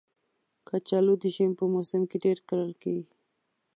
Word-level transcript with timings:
کچالو 0.67 1.13
د 1.21 1.23
ژمي 1.35 1.55
په 1.59 1.65
موسم 1.73 2.01
کې 2.09 2.17
ډېر 2.25 2.37
کرل 2.47 2.71
کېږي 2.81 3.05